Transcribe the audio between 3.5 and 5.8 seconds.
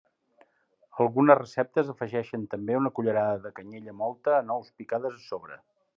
canyella mòlta o nous picades a sobre.